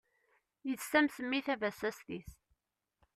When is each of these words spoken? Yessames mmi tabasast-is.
Yessames 0.69 1.15
mmi 1.23 1.39
tabasast-is. 1.45 2.29